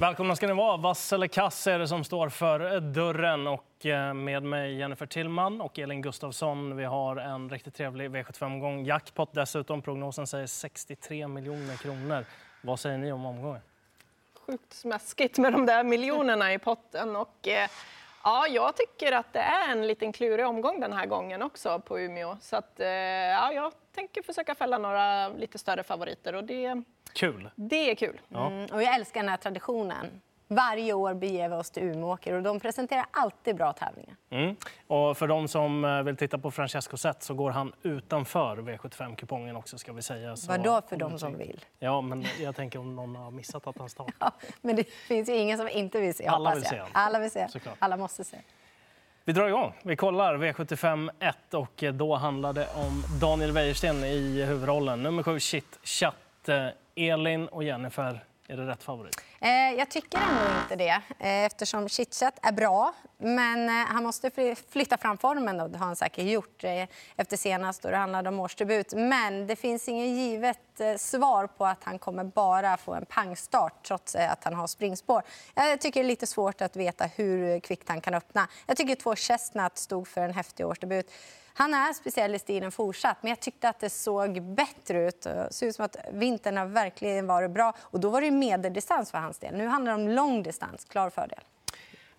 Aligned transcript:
Välkomna 0.00 0.36
ska 0.36 0.46
ni 0.46 0.52
vara. 0.52 0.76
Vass 0.76 1.12
eller 1.12 1.26
kass 1.26 1.66
är 1.66 1.78
det 1.78 1.88
som 1.88 2.04
står 2.04 2.28
för 2.28 2.80
dörren. 2.80 3.46
Och 3.46 3.86
eh, 3.86 4.14
med 4.14 4.42
mig 4.42 4.74
Jennifer 4.74 5.06
Tillman 5.06 5.60
och 5.60 5.78
Elin 5.78 6.02
Gustafsson. 6.02 6.76
Vi 6.76 6.84
har 6.84 7.16
en 7.16 7.50
riktigt 7.50 7.74
trevlig 7.74 8.10
V75-omgång. 8.10 8.84
Jackpot 8.84 9.32
dessutom. 9.32 9.82
Prognosen 9.82 10.26
säger 10.26 10.46
63 10.46 11.28
miljoner 11.28 11.76
kronor. 11.76 12.24
Vad 12.62 12.80
säger 12.80 12.98
ni 12.98 13.12
om 13.12 13.26
omgången? 13.26 13.60
Sjukt 14.46 14.72
smaskigt 14.72 15.38
med 15.38 15.52
de 15.52 15.66
där 15.66 15.84
miljonerna 15.84 16.52
i 16.52 16.58
potten. 16.58 17.16
Och, 17.16 17.48
eh, 17.48 17.68
ja, 18.24 18.46
jag 18.46 18.76
tycker 18.76 19.12
att 19.12 19.32
det 19.32 19.38
är 19.40 19.72
en 19.72 19.86
liten 19.86 20.12
klurig 20.12 20.46
omgång 20.46 20.80
den 20.80 20.92
här 20.92 21.06
gången 21.06 21.42
också 21.42 21.80
på 21.80 22.00
Umeå. 22.00 22.36
Så 22.40 22.56
att, 22.56 22.80
eh, 22.80 22.88
ja, 22.88 23.52
jag 23.52 23.72
tänker 23.94 24.22
försöka 24.22 24.54
fälla 24.54 24.78
några 24.78 25.28
lite 25.28 25.58
större 25.58 25.82
favoriter. 25.82 26.34
Och 26.34 26.44
det, 26.44 26.82
Kul. 27.12 27.50
det 27.54 27.90
är 27.90 27.94
kul. 27.94 28.20
Ja. 28.28 28.46
Mm, 28.46 28.66
och 28.72 28.82
jag 28.82 28.94
älskar 28.94 29.20
den 29.20 29.28
här 29.28 29.36
traditionen. 29.36 30.20
Varje 30.48 30.92
år 30.92 31.14
beger 31.14 31.48
vi 31.48 31.54
oss 31.54 31.70
till 31.70 31.82
Umeåker 31.82 32.34
och 32.34 32.42
de 32.42 32.60
presenterar 32.60 33.06
alltid 33.10 33.56
bra 33.56 33.72
tävlingar. 33.72 34.16
Mm. 34.30 34.56
Och 34.86 35.18
för 35.18 35.28
de 35.28 35.48
som 35.48 35.84
eh, 35.84 36.02
vill 36.02 36.16
titta 36.16 36.38
på 36.38 36.50
Francesco 36.50 36.96
Zet 36.96 37.22
så 37.22 37.34
går 37.34 37.50
han 37.50 37.72
utanför 37.82 38.56
V75-kupongen 38.56 39.56
också 39.56 39.78
ska 39.78 39.92
vi 39.92 40.02
säga. 40.02 40.36
Så... 40.36 40.52
Vadå 40.52 40.82
för 40.88 40.96
de 40.96 41.18
som 41.18 41.38
vill? 41.38 41.64
Ja, 41.78 42.00
men 42.00 42.24
jag 42.40 42.56
tänker 42.56 42.78
om 42.78 42.96
någon 42.96 43.16
har 43.16 43.30
missat 43.30 43.66
att 43.66 43.78
han 43.78 43.88
startar. 43.88 44.14
Ja, 44.20 44.32
men 44.60 44.76
det 44.76 44.84
finns 44.84 45.28
ju 45.28 45.36
ingen 45.36 45.58
som 45.58 45.68
inte 45.68 46.00
vill 46.00 46.14
se, 46.14 46.26
Alla 46.26 46.54
vill 46.54 46.64
se. 46.64 46.82
Alla 46.92 47.18
vill 47.18 47.30
se. 47.30 47.48
Såklart. 47.48 47.76
Alla 47.78 47.96
måste 47.96 48.24
se. 48.24 48.36
Vi 49.24 49.32
drar 49.32 49.48
igång. 49.48 49.72
Vi 49.82 49.96
kollar 49.96 50.36
V75 50.36 51.10
1 51.20 51.54
och 51.54 51.84
då 51.94 52.14
handlar 52.14 52.52
det 52.52 52.66
om 52.74 53.02
Daniel 53.20 53.52
Wäjersten 53.52 54.04
i 54.04 54.42
huvudrollen. 54.42 55.02
Nummer 55.02 55.22
7, 55.22 55.40
Shit 55.40 55.78
Chat. 55.82 56.48
Eh, 56.48 56.66
Elin 56.96 57.48
och 57.48 57.64
Jennifer, 57.64 58.24
är 58.48 58.56
det 58.56 58.66
rätt 58.66 58.82
favorit? 58.82 59.16
Eh, 59.44 59.78
jag 59.78 59.88
tycker 59.88 60.18
ändå 60.18 60.60
inte 60.62 60.76
det, 60.76 61.02
eh, 61.18 61.44
eftersom 61.44 61.88
chitchat 61.88 62.38
är 62.42 62.52
bra. 62.52 62.94
Men 63.18 63.68
eh, 63.68 63.86
han 63.86 64.02
måste 64.02 64.54
flytta 64.70 64.98
fram 64.98 65.18
formen, 65.18 65.60
och 65.60 65.70
det 65.70 65.78
har 65.78 65.86
han 65.86 65.96
säkert 65.96 66.24
gjort 66.24 66.64
efter 67.16 67.36
senast 67.36 67.82
då 67.82 67.90
det 67.90 67.96
handlade 67.96 68.28
om 68.28 68.40
årsdebut. 68.40 68.92
Men 68.96 69.46
det 69.46 69.56
finns 69.56 69.88
inget 69.88 70.08
givet 70.08 70.73
ett 70.74 70.80
eh, 70.80 70.96
svar 70.96 71.46
på 71.46 71.66
att 71.66 71.84
han 71.84 71.98
kommer 71.98 72.24
bara 72.24 72.76
få 72.76 72.94
en 72.94 73.06
pangstart 73.06 73.86
trots 73.86 74.14
eh, 74.14 74.32
att 74.32 74.44
han 74.44 74.54
har 74.54 74.66
springspår. 74.66 75.22
Jag 75.54 75.80
tycker 75.80 76.00
det 76.00 76.06
är 76.06 76.08
lite 76.08 76.26
svårt 76.26 76.60
att 76.60 76.76
veta 76.76 77.04
hur 77.04 77.60
kvickt 77.60 77.88
han 77.88 78.00
kan 78.00 78.14
öppna. 78.14 78.48
Jag 78.66 78.76
tycker 78.76 78.94
två 78.94 79.14
Chestnut 79.14 79.78
stod 79.78 80.08
för 80.08 80.20
en 80.20 80.34
häftig 80.34 80.66
årsdebut. 80.66 81.12
Han 81.54 81.74
är 81.74 81.92
speciell 81.92 82.34
i 82.34 82.38
stilen 82.38 82.72
fortsatt, 82.72 83.16
men 83.20 83.28
jag 83.28 83.40
tyckte 83.40 83.68
att 83.68 83.80
det 83.80 83.90
såg 83.90 84.42
bättre 84.42 85.08
ut. 85.08 85.26
Eh, 85.26 85.34
det 85.34 85.52
ser 85.52 85.66
ut 85.66 85.76
som 85.76 85.84
att 85.84 85.96
vintern 86.12 86.56
har 86.56 86.66
verkligen 86.66 87.26
varit 87.26 87.50
bra. 87.50 87.72
Och 87.80 88.00
då 88.00 88.10
var 88.10 88.20
det 88.20 88.30
medeldistans 88.30 89.10
för 89.10 89.18
hans 89.18 89.38
del. 89.38 89.56
Nu 89.56 89.66
handlar 89.66 89.92
det 89.92 90.02
om 90.02 90.08
långdistans. 90.08 90.84
Klar 90.84 91.10
fördel. 91.10 91.40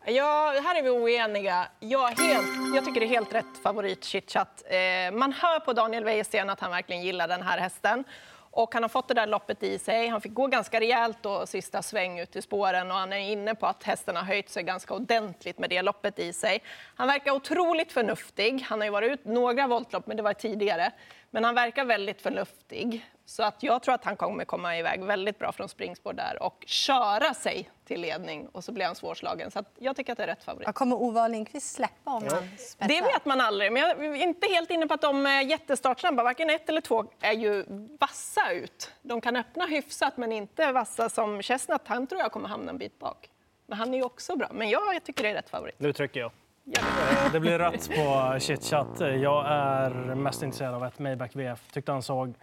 Ja, 0.07 0.53
här 0.63 0.75
är 0.75 0.83
vi 0.83 0.89
oeniga. 0.89 1.67
Jag, 1.79 2.07
helt, 2.07 2.75
jag 2.75 2.85
tycker 2.85 2.99
det 2.99 3.05
är 3.05 3.09
helt 3.09 3.33
rätt 3.33 3.57
favorit 3.63 4.03
chitchat. 4.03 4.63
Eh, 4.65 5.11
man 5.13 5.33
hör 5.33 5.59
på 5.59 5.73
Daniel 5.73 6.03
Wäjersten 6.03 6.49
att 6.49 6.59
han 6.59 6.71
verkligen 6.71 7.01
gillar 7.01 7.27
den 7.27 7.41
här 7.41 7.57
hästen. 7.57 8.03
Och 8.55 8.73
han 8.73 8.83
har 8.83 8.89
fått 8.89 9.07
det 9.07 9.13
där 9.13 9.27
loppet 9.27 9.63
i 9.63 9.79
sig. 9.79 10.07
Han 10.07 10.21
fick 10.21 10.33
gå 10.33 10.47
ganska 10.47 10.79
rejält 10.79 11.17
då, 11.21 11.45
sista 11.45 11.81
sväng 11.81 12.19
ut 12.19 12.35
i 12.35 12.41
spåren 12.41 12.91
och 12.91 12.97
han 12.97 13.13
är 13.13 13.17
inne 13.17 13.55
på 13.55 13.65
att 13.65 13.83
hästen 13.83 14.15
har 14.15 14.23
höjt 14.23 14.49
sig 14.49 14.63
ganska 14.63 14.93
ordentligt 14.93 15.59
med 15.59 15.69
det 15.69 15.81
loppet 15.81 16.19
i 16.19 16.33
sig. 16.33 16.63
Han 16.95 17.07
verkar 17.07 17.31
otroligt 17.31 17.91
förnuftig. 17.91 18.61
Han 18.61 18.79
har 18.79 18.85
ju 18.85 18.91
varit 18.91 19.11
ut 19.11 19.25
några 19.25 19.67
voltlopp, 19.67 20.07
men 20.07 20.17
det 20.17 20.23
var 20.23 20.33
tidigare. 20.33 20.91
Men 21.31 21.43
han 21.43 21.55
verkar 21.55 21.85
väldigt 21.85 22.21
förnuftig. 22.21 23.05
Så 23.25 23.43
att 23.43 23.63
jag 23.63 23.83
tror 23.83 23.95
att 23.95 24.05
han 24.05 24.17
kommer 24.17 24.45
komma 24.45 24.77
iväg 24.77 25.03
väldigt 25.03 25.39
bra 25.39 25.51
från 25.51 25.69
springspår 25.69 26.13
där 26.13 26.43
och 26.43 26.63
köra 26.67 27.33
sig 27.33 27.69
till 27.85 28.01
ledning 28.01 28.47
och 28.47 28.63
så 28.63 28.71
blir 28.71 28.85
han 28.85 28.95
svårslagen. 28.95 29.51
Så 29.51 29.59
att 29.59 29.71
jag 29.79 29.95
tycker 29.95 30.11
att 30.11 30.17
det 30.17 30.23
är 30.23 30.27
rätt 30.27 30.43
favorit. 30.43 30.65
Vad 30.65 30.75
kommer 30.75 30.95
Ove 30.95 31.27
Lindqvist 31.27 31.75
släppa 31.75 32.11
om 32.11 32.23
han 32.31 32.49
spetsar? 32.57 32.87
Det 32.87 33.01
vet 33.01 33.25
man 33.25 33.41
aldrig, 33.41 33.71
men 33.71 33.81
jag 33.81 34.05
är 34.05 34.15
inte 34.15 34.47
helt 34.47 34.71
inne 34.71 34.87
på 34.87 34.93
att 34.93 35.01
de 35.01 35.25
är 35.25 35.41
jättestartsnabba. 35.41 36.23
Varken 36.23 36.49
ett 36.49 36.69
eller 36.69 36.81
två 36.81 37.05
är 37.21 37.33
ju 37.33 37.65
vassa 37.99 38.51
ut. 38.51 38.91
De 39.01 39.21
kan 39.21 39.35
öppna 39.35 39.65
hyfsat, 39.65 40.17
men 40.17 40.31
inte 40.31 40.71
vassa 40.71 41.09
som 41.09 41.41
Chestnut. 41.41 41.81
Han 41.85 42.07
tror 42.07 42.21
jag 42.21 42.31
kommer 42.31 42.49
hamna 42.49 42.69
en 42.69 42.77
bit 42.77 42.99
bak. 42.99 43.29
Men 43.67 43.77
han 43.77 43.93
är 43.93 43.97
ju 43.97 44.03
också 44.03 44.35
bra. 44.35 44.47
Men 44.51 44.69
jag 44.69 45.03
tycker 45.03 45.23
det 45.23 45.29
är 45.29 45.33
rätt 45.33 45.49
favorit. 45.49 45.75
Nu 45.79 45.93
trycker 45.93 46.19
jag. 46.19 46.31
Ja. 46.65 46.81
Det 47.31 47.39
blir 47.39 47.59
rött 47.59 47.89
på 47.89 48.39
chitchat. 48.39 48.99
Jag 48.99 49.45
är 49.47 49.89
mest 50.15 50.43
intresserad 50.43 50.73
av 50.73 50.85
ett 50.85 50.99
Maybach 50.99 51.35
VF. 51.35 51.71
Tyckte 51.71 51.91
han 51.91 52.01
såg 52.01 52.33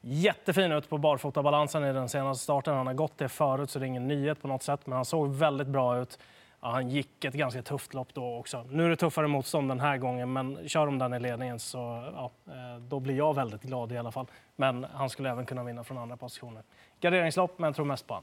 jättefin 0.00 0.72
ut 0.72 0.90
på 0.90 0.98
barfotabalansen 0.98 1.84
i 1.84 1.92
den 1.92 2.08
senaste 2.08 2.42
starten. 2.42 2.74
Han 2.74 2.86
har 2.86 2.94
gått 2.94 3.18
det 3.18 3.28
förut 3.28 3.70
så 3.70 3.78
det 3.78 3.84
är 3.84 3.86
ingen 3.86 4.08
nyhet 4.08 4.42
på 4.42 4.48
något 4.48 4.62
sätt. 4.62 4.80
Men 4.86 4.96
han 4.96 5.04
såg 5.04 5.34
väldigt 5.34 5.66
bra 5.66 5.98
ut. 5.98 6.18
Ja, 6.60 6.70
han 6.70 6.88
gick 6.88 7.24
ett 7.24 7.34
ganska 7.34 7.62
tufft 7.62 7.94
lopp 7.94 8.14
då 8.14 8.36
också. 8.36 8.64
Nu 8.70 8.84
är 8.84 8.88
det 8.88 8.96
tuffare 8.96 9.26
motstånd 9.26 9.68
den 9.68 9.80
här 9.80 9.96
gången, 9.96 10.32
men 10.32 10.68
kör 10.68 10.86
de 10.86 10.98
den 10.98 11.14
i 11.14 11.20
ledningen 11.20 11.58
så 11.58 11.78
ja, 12.14 12.30
eh, 12.46 12.80
då 12.80 13.00
blir 13.00 13.16
jag 13.16 13.34
väldigt 13.34 13.62
glad 13.62 13.92
i 13.92 13.98
alla 13.98 14.12
fall. 14.12 14.26
Men 14.56 14.86
han 14.92 15.10
skulle 15.10 15.30
även 15.30 15.46
kunna 15.46 15.64
vinna 15.64 15.84
från 15.84 15.98
andra 15.98 16.16
positioner. 16.16 16.62
Garderingslopp, 17.00 17.58
men 17.58 17.68
jag 17.68 17.74
tror 17.74 17.86
mest 17.86 18.06
på 18.06 18.14
han. 18.14 18.22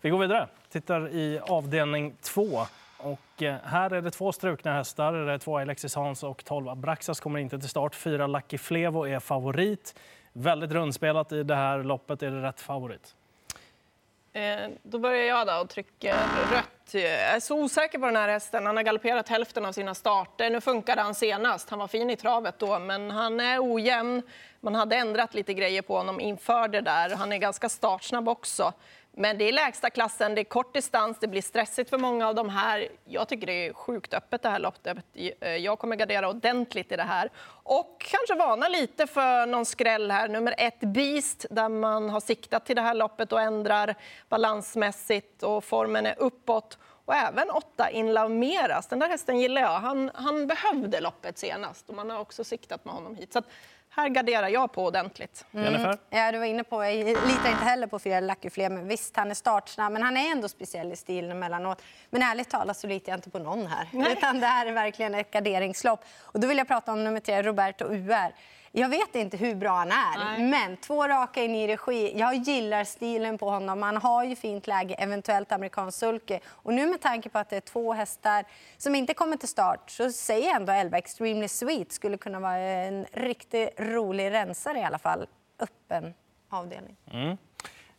Vi 0.00 0.10
går 0.10 0.18
vidare. 0.18 0.48
Tittar 0.68 1.08
i 1.08 1.40
avdelning 1.42 2.14
två. 2.20 2.66
Och 2.98 3.42
eh, 3.42 3.56
här 3.64 3.90
är 3.92 4.02
det 4.02 4.10
två 4.10 4.32
strukna 4.32 4.72
hästar. 4.72 5.12
Det 5.12 5.32
är 5.32 5.38
två 5.38 5.58
Alexis 5.58 5.94
Hans 5.94 6.22
och 6.22 6.44
12 6.44 6.68
Abraxas 6.68 7.20
kommer 7.20 7.38
inte 7.38 7.58
till 7.58 7.68
start. 7.68 7.94
Fyra 7.94 8.26
Lucky 8.26 8.58
Flevo 8.58 9.06
är 9.06 9.20
favorit. 9.20 9.98
Väldigt 10.32 10.70
rundspelat 10.72 11.32
i 11.32 11.42
det 11.42 11.54
här 11.54 11.82
loppet. 11.82 12.22
Är 12.22 12.30
det 12.30 12.42
rätt 12.42 12.60
favorit? 12.60 13.14
Eh, 14.32 14.68
Då 14.82 14.98
börjar 14.98 15.24
jag 15.24 15.46
då 15.46 15.52
och 15.54 15.68
trycker 15.68 16.14
rött. 16.52 16.68
Jag 16.94 17.04
eh, 17.04 17.34
är 17.34 17.40
så 17.40 17.62
osäker 17.62 17.98
på 17.98 18.06
den 18.06 18.16
här 18.16 18.28
hästen. 18.28 18.66
Han 18.66 18.76
har 18.76 18.82
galopperat 18.82 19.28
hälften 19.28 19.64
av 19.64 19.72
sina 19.72 19.94
starter. 19.94 20.50
Nu 20.50 20.60
funkade 20.60 21.00
han 21.00 21.14
senast. 21.14 21.70
Han 21.70 21.78
var 21.78 21.88
fin 21.88 22.10
i 22.10 22.16
travet 22.16 22.58
då, 22.58 22.78
men 22.78 23.10
han 23.10 23.40
är 23.40 23.74
ojämn. 23.74 24.22
Man 24.60 24.74
hade 24.74 24.96
ändrat 24.96 25.34
lite 25.34 25.54
grejer 25.54 25.82
på 25.82 25.96
honom 25.96 26.20
inför 26.20 26.68
det 26.68 26.80
där. 26.80 27.16
Han 27.16 27.32
är 27.32 27.38
ganska 27.38 27.68
startsnabb 27.68 28.28
också. 28.28 28.72
Men 29.18 29.38
det 29.38 29.48
är 29.48 29.52
lägsta 29.52 29.90
klassen, 29.90 30.34
det 30.34 30.40
är 30.40 30.44
kort 30.44 30.74
distans, 30.74 31.18
det 31.20 31.28
blir 31.28 31.42
stressigt 31.42 31.90
för 31.90 31.98
många 31.98 32.28
av 32.28 32.34
de 32.34 32.48
här. 32.48 32.88
Jag 33.04 33.28
tycker 33.28 33.46
det 33.46 33.66
är 33.66 33.72
sjukt 33.72 34.14
öppet 34.14 34.42
det 34.42 34.48
här 34.48 34.58
loppet. 34.58 34.96
Eh, 35.40 35.56
jag 35.56 35.78
kommer 35.78 35.96
gardera 35.96 36.28
ordentligt 36.28 36.92
i 36.92 36.96
det 36.96 37.02
här. 37.02 37.30
Och 37.62 38.00
kanske 38.00 38.34
varna 38.34 38.68
lite 38.68 39.06
för 39.06 39.46
någon 39.46 39.66
skräll 39.66 40.10
här. 40.10 40.28
Nummer 40.28 40.54
ett, 40.58 40.80
Beast, 40.80 41.46
där 41.50 41.68
man 41.68 42.10
har 42.10 42.20
siktat 42.20 42.66
till 42.66 42.76
det 42.76 42.82
här 42.82 42.94
loppet 42.94 43.32
och 43.32 43.40
ändrar 43.40 43.94
balansmässigt 44.28 45.42
och 45.42 45.64
formen 45.64 46.06
är 46.06 46.14
uppåt. 46.18 46.77
Och 47.08 47.14
även 47.14 47.50
åtta 47.50 47.90
Inlameras. 47.90 48.86
Den 48.86 48.98
där 48.98 49.08
hästen 49.08 49.40
gillar 49.40 49.62
jag. 49.62 49.80
Han, 49.80 50.10
han 50.14 50.46
behövde 50.46 51.00
loppet 51.00 51.38
senast 51.38 51.88
och 51.88 51.94
man 51.94 52.10
har 52.10 52.18
också 52.18 52.44
siktat 52.44 52.84
med 52.84 52.94
honom 52.94 53.16
hit. 53.16 53.32
Så 53.32 53.38
att 53.38 53.44
här 53.90 54.08
garderar 54.08 54.48
jag 54.48 54.72
på 54.72 54.84
ordentligt. 54.84 55.44
Jennifer? 55.50 55.98
Ja, 56.10 56.32
du 56.32 56.38
var 56.38 56.46
inne 56.46 56.64
på, 56.64 56.84
jag 56.84 57.06
litar 57.06 57.50
inte 57.50 57.64
heller 57.64 57.86
på 57.86 57.98
fyra 57.98 58.20
Lucky 58.20 58.50
Fler, 58.50 58.70
men 58.70 58.88
visst 58.88 59.16
han 59.16 59.30
är 59.30 59.34
startsnabb, 59.34 59.92
men 59.92 60.02
han 60.02 60.16
är 60.16 60.30
ändå 60.30 60.48
speciell 60.48 60.92
i 60.92 60.96
stilen 60.96 61.30
emellanåt. 61.30 61.82
Men 62.10 62.22
ärligt 62.22 62.50
talat 62.50 62.76
så 62.76 62.86
litar 62.86 63.12
jag 63.12 63.18
inte 63.18 63.30
på 63.30 63.38
någon 63.38 63.66
här, 63.66 63.88
utan 64.12 64.40
det 64.40 64.46
här 64.46 64.66
är 64.66 64.72
verkligen 64.72 65.14
ett 65.14 65.30
garderingslopp. 65.30 66.04
Och 66.22 66.40
då 66.40 66.48
vill 66.48 66.58
jag 66.58 66.68
prata 66.68 66.92
om 66.92 67.04
nummer 67.04 67.20
tre, 67.20 67.42
Roberto 67.42 67.84
UR. 67.84 68.32
Jag 68.72 68.88
vet 68.88 69.14
inte 69.14 69.36
hur 69.36 69.54
bra 69.54 69.70
han 69.70 69.90
är, 69.92 70.18
Nej. 70.18 70.42
men 70.50 70.76
två 70.76 71.08
raka 71.08 71.42
in 71.44 71.54
i 71.54 71.68
regi. 71.68 72.12
Jag 72.18 72.34
gillar 72.34 72.84
stilen 72.84 73.38
på 73.38 73.50
honom. 73.50 73.82
Han 73.82 73.96
har 73.96 74.24
ju 74.24 74.36
fint 74.36 74.66
läge, 74.66 74.94
eventuellt 74.94 75.52
amerikansk 75.52 75.98
sulke. 75.98 76.40
Och 76.48 76.74
nu 76.74 76.86
med 76.86 77.00
tanke 77.00 77.28
på 77.28 77.38
att 77.38 77.50
det 77.50 77.56
är 77.56 77.60
två 77.60 77.92
hästar 77.92 78.44
som 78.76 78.94
inte 78.94 79.14
kommer 79.14 79.36
till 79.36 79.48
start 79.48 79.90
så 79.90 80.10
säger 80.12 80.46
jag 80.46 80.56
ändå 80.56 80.72
11 80.72 80.98
Extremely 80.98 81.48
Sweet 81.48 81.92
skulle 81.92 82.16
kunna 82.16 82.40
vara 82.40 82.56
en 82.58 83.06
riktigt 83.12 83.70
rolig 83.80 84.30
rensare 84.32 84.78
i 84.78 84.84
alla 84.84 84.98
fall. 84.98 85.26
Öppen 85.60 86.14
avdelning. 86.50 86.96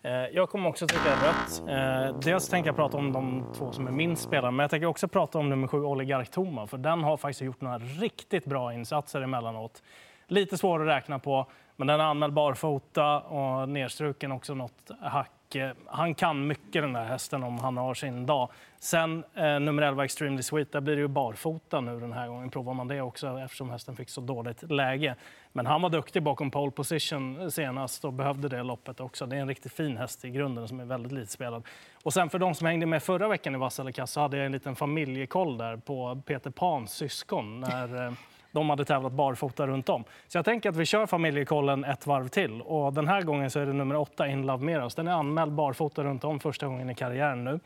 Eh, 0.01 0.11
Jag 0.11 0.49
kommer 0.49 0.69
också 0.69 0.87
trycka 0.87 1.11
rött. 1.15 1.61
Eh, 1.69 2.19
Dels 2.19 2.49
tänker 2.49 2.67
jag 2.69 2.75
prata 2.75 2.97
om 2.97 3.11
de 3.13 3.53
två 3.57 3.71
som 3.71 3.87
är 3.87 3.91
minst 3.91 4.23
spelare, 4.23 4.51
men 4.51 4.63
jag 4.63 4.69
tänker 4.71 4.87
också 4.87 5.07
prata 5.07 5.37
om 5.39 5.49
nummer 5.49 5.67
sju, 5.67 5.77
Oligark 5.83 6.29
Toma, 6.31 6.67
för 6.67 6.77
den 6.77 7.03
har 7.03 7.17
faktiskt 7.17 7.41
gjort 7.41 7.61
några 7.61 7.77
riktigt 7.77 8.45
bra 8.45 8.73
insatser 8.73 9.21
emellanåt. 9.21 9.83
Lite 10.31 10.57
svår 10.57 10.81
att 10.81 10.87
räkna 10.87 11.19
på, 11.19 11.45
men 11.75 11.87
den 11.87 11.99
är 11.99 12.03
anmäld 12.03 12.33
barfota 12.33 13.19
och 13.19 13.69
nedstruken 13.69 14.31
också 14.31 14.53
något 14.53 14.91
hack. 15.01 15.55
Han 15.85 16.15
kan 16.15 16.47
mycket 16.47 16.81
den 16.81 16.93
där 16.93 17.05
hästen 17.05 17.43
om 17.43 17.59
han 17.59 17.77
har 17.77 17.93
sin 17.93 18.25
dag. 18.25 18.49
Sen 18.79 19.23
eh, 19.35 19.59
nummer 19.59 19.81
11 19.81 20.05
Extremely 20.05 20.43
Sweet, 20.43 20.71
där 20.71 20.81
blir 20.81 20.95
det 20.95 21.01
ju 21.01 21.07
barfota 21.07 21.81
nu 21.81 21.99
den 21.99 22.13
här 22.13 22.27
gången. 22.27 22.49
Provar 22.49 22.73
man 22.73 22.87
det 22.87 23.01
också 23.01 23.39
eftersom 23.39 23.69
hästen 23.69 23.95
fick 23.95 24.09
så 24.09 24.21
dåligt 24.21 24.71
läge. 24.71 25.15
Men 25.51 25.65
han 25.65 25.81
var 25.81 25.89
duktig 25.89 26.23
bakom 26.23 26.51
pole 26.51 26.71
position 26.71 27.51
senast 27.51 28.05
och 28.05 28.13
behövde 28.13 28.49
det 28.49 28.63
loppet 28.63 28.99
också. 28.99 29.25
Det 29.25 29.35
är 29.35 29.41
en 29.41 29.47
riktigt 29.47 29.73
fin 29.73 29.97
häst 29.97 30.25
i 30.25 30.29
grunden 30.29 30.67
som 30.67 30.79
är 30.79 30.85
väldigt 30.85 31.11
lite 31.11 31.31
spelad. 31.31 31.63
Och 32.03 32.13
sen 32.13 32.29
för 32.29 32.39
de 32.39 32.55
som 32.55 32.67
hängde 32.67 32.85
med 32.85 33.03
förra 33.03 33.27
veckan 33.27 33.55
i 33.55 33.57
Vassalekass 33.57 34.11
så 34.11 34.21
hade 34.21 34.37
jag 34.37 34.45
en 34.45 34.51
liten 34.51 34.75
familjekoll 34.75 35.57
där 35.57 35.77
på 35.77 36.21
Peter 36.25 36.49
Pans 36.49 36.91
syskon 36.91 37.59
när 37.59 38.05
eh, 38.05 38.13
de 38.51 38.69
hade 38.69 38.85
tävlat 38.85 39.13
barfota 39.13 39.67
runt 39.67 39.89
om. 39.89 40.03
Så 40.27 40.37
jag 40.37 40.45
tänker 40.45 40.69
att 40.69 40.75
vi 40.75 40.85
kör 40.85 41.05
familjekollen 41.05 41.83
ett 41.83 42.07
varv 42.07 42.27
till. 42.27 42.61
Och 42.61 42.93
den 42.93 43.07
här 43.07 43.21
gången 43.21 43.49
så 43.49 43.59
är 43.59 43.65
det 43.65 43.73
nummer 43.73 43.95
åtta, 43.95 44.27
In 44.27 44.45
Love 44.45 44.65
Miras. 44.65 44.95
Den 44.95 45.07
är 45.07 45.11
anmäld 45.11 45.51
barfota 45.51 46.03
runt 46.03 46.23
om 46.23 46.39
första 46.39 46.67
gången 46.67 46.89
i 46.89 46.95
karriären 46.95 47.43
nu. 47.43 47.59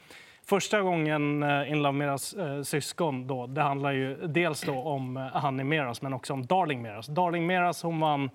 Första 0.45 0.81
gången 0.81 1.43
eh, 1.43 1.71
In 1.71 1.81
Love 1.81 1.97
Miras 1.97 2.33
eh, 2.33 2.61
syskon, 2.61 3.27
då, 3.27 3.47
det 3.47 3.61
handlar 3.61 3.91
ju 3.91 4.15
dels 4.15 4.61
då 4.61 4.73
om 4.73 5.17
eh, 5.17 5.23
Honey 5.23 5.63
Miras 5.63 6.01
men 6.01 6.13
också 6.13 6.33
om 6.33 6.45
Darling 6.45 6.81
Miras. 6.81 7.07
Darling 7.07 7.47
Miras 7.47 7.83
hon 7.83 7.99
vann 7.99 8.29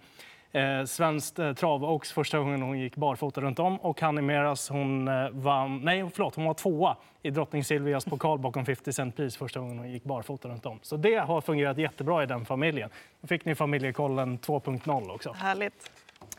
eh, 0.53 0.85
svenskt 0.85 1.39
eh, 1.39 1.53
trav 1.53 1.85
Oaks 1.85 2.13
första 2.13 2.39
gången 2.39 2.63
hon 2.63 2.79
gick 2.79 2.97
barfota 2.97 3.41
runt 3.41 3.59
om. 3.59 3.77
Och 3.81 4.01
Honey 4.01 4.23
Meras 4.25 4.69
hon 4.69 5.09
eh, 5.09 5.29
vann, 5.31 5.81
nej 5.85 6.11
förlåt, 6.15 6.35
hon 6.35 6.45
var 6.45 6.55
tvåa 6.55 6.97
i 7.23 7.31
drottning 7.31 7.65
Silvias 7.65 8.05
pokal 8.05 8.39
bakom 8.39 8.67
50 8.67 8.93
Cent 8.93 9.17
Piece 9.17 9.39
första 9.39 9.61
gången 9.61 9.79
hon 9.79 9.91
gick 9.91 10.05
barfota 10.05 10.49
runt 10.49 10.67
om. 10.67 10.79
Så 10.83 10.97
det 10.97 11.15
har 11.15 11.41
fungerat 11.41 11.79
jättebra 11.79 12.23
i 12.23 12.27
den 12.27 12.45
familjen. 12.45 12.91
Då 13.21 13.27
fick 13.29 13.45
ni 13.45 13.55
familjekollen 13.55 14.39
2.0 14.39 15.11
också. 15.15 15.33
Härligt. 15.33 15.91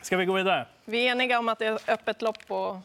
Ska 0.02 0.18
vi 0.18 0.26
gå 0.26 0.34
vidare? 0.34 0.66
Vi 0.86 1.08
är 1.08 1.12
eniga 1.12 1.40
om 1.40 1.50
att 1.50 1.60
det 1.60 1.66
är 1.66 1.80
öppet 1.88 2.22
lopp 2.22 2.38
och 2.52 2.76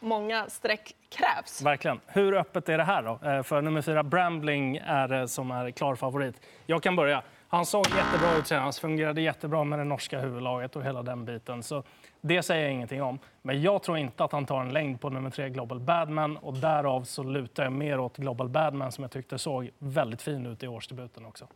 många 0.00 0.46
streck 0.48 0.94
krävs. 1.08 1.62
Verkligen. 1.62 2.00
Hur 2.06 2.34
öppet 2.34 2.68
är 2.68 2.78
det 2.78 2.84
här 2.84 3.02
då? 3.02 3.28
Eh, 3.30 3.42
För 3.42 3.62
nummer 3.62 3.82
fyra, 3.82 4.02
Brambling, 4.02 4.76
är 4.76 5.08
det 5.08 5.28
som 5.28 5.50
är 5.50 5.70
klar 5.70 5.94
favorit. 5.94 6.40
Jag 6.66 6.82
kan 6.82 6.96
börja. 6.96 7.22
Han 7.48 7.66
såg 7.66 7.86
jättebra 7.86 8.36
ut 8.38 8.46
senast, 8.46 8.78
fungerade 8.78 9.20
jättebra 9.20 9.64
med 9.64 9.78
det 9.78 9.84
norska 9.84 10.20
huvudlaget 10.20 10.76
och 10.76 10.84
hela 10.84 11.02
den 11.02 11.24
biten. 11.24 11.62
Så 11.62 11.82
det 12.20 12.42
säger 12.42 12.62
jag 12.62 12.72
ingenting 12.72 13.02
om. 13.02 13.18
Men 13.42 13.62
jag 13.62 13.82
tror 13.82 13.98
inte 13.98 14.24
att 14.24 14.32
han 14.32 14.46
tar 14.46 14.60
en 14.60 14.72
längd 14.72 15.00
på 15.00 15.10
nummer 15.10 15.30
tre, 15.30 15.48
Global 15.48 15.80
Badman. 15.80 16.36
Och 16.36 16.54
därav 16.54 17.02
så 17.02 17.22
lutar 17.22 17.62
jag 17.62 17.72
mer 17.72 18.00
åt 18.00 18.16
Global 18.16 18.48
Badman 18.48 18.92
som 18.92 19.04
jag 19.04 19.10
tyckte 19.10 19.38
såg 19.38 19.70
väldigt 19.78 20.22
fin 20.22 20.46
ut 20.46 20.62
i 20.62 20.68
årsdebuten 20.68 21.26
också. 21.26 21.46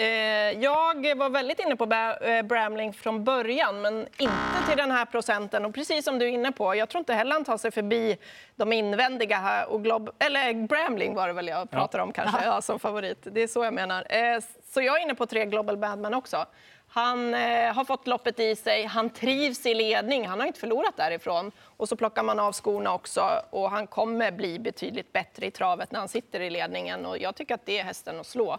Eh, 0.00 0.62
jag 0.62 1.16
var 1.16 1.28
väldigt 1.28 1.60
inne 1.60 1.76
på 1.76 1.84
eh, 1.84 2.42
Bramling 2.42 2.92
från 2.92 3.24
början, 3.24 3.80
men 3.80 4.00
inte 4.18 4.66
till 4.68 4.76
den 4.76 4.90
här 4.90 5.04
procenten. 5.04 5.64
Och 5.64 5.74
precis 5.74 6.04
som 6.04 6.18
du 6.18 6.24
är 6.26 6.30
inne 6.30 6.52
på, 6.52 6.74
jag 6.74 6.88
tror 6.88 6.98
inte 6.98 7.14
heller 7.14 7.32
han 7.32 7.44
tar 7.44 7.56
sig 7.56 7.70
förbi 7.70 8.18
de 8.56 8.72
invändiga 8.72 9.36
här. 9.36 9.68
Och 9.68 9.80
Glob- 9.80 10.12
eller 10.18 10.66
Bramling 10.66 11.14
var 11.14 11.26
det 11.26 11.32
väl 11.32 11.48
jag 11.48 11.70
pratade 11.70 12.02
om 12.02 12.12
kanske, 12.12 12.44
ja, 12.44 12.60
som 12.60 12.78
favorit. 12.78 13.18
Det 13.22 13.42
är 13.42 13.46
så 13.46 13.64
jag 13.64 13.74
menar. 13.74 14.06
Eh, 14.08 14.40
så 14.72 14.82
jag 14.82 14.98
är 14.98 15.02
inne 15.02 15.14
på 15.14 15.26
tre 15.26 15.44
Global 15.44 15.76
Badman 15.76 16.14
också. 16.14 16.46
Han 16.90 17.34
har 17.74 17.84
fått 17.84 18.06
loppet 18.06 18.40
i 18.40 18.56
sig, 18.56 18.84
han 18.84 19.10
trivs 19.10 19.66
i 19.66 19.74
ledning, 19.74 20.26
han 20.26 20.40
har 20.40 20.46
inte 20.46 20.60
förlorat 20.60 20.96
därifrån. 20.96 21.52
Och 21.76 21.88
så 21.88 21.96
plockar 21.96 22.22
man 22.22 22.38
av 22.38 22.52
skorna 22.52 22.94
också 22.94 23.42
och 23.50 23.70
han 23.70 23.86
kommer 23.86 24.30
bli 24.30 24.58
betydligt 24.58 25.12
bättre 25.12 25.46
i 25.46 25.50
travet 25.50 25.92
när 25.92 25.98
han 25.98 26.08
sitter 26.08 26.40
i 26.40 26.50
ledningen. 26.50 27.06
Och 27.06 27.18
jag 27.18 27.34
tycker 27.34 27.54
att 27.54 27.66
det 27.66 27.78
är 27.78 27.84
hästen 27.84 28.20
att 28.20 28.26
slå. 28.26 28.58